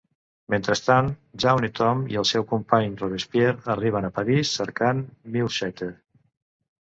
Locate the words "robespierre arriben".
3.03-4.07